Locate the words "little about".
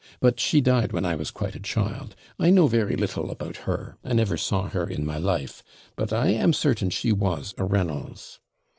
2.95-3.57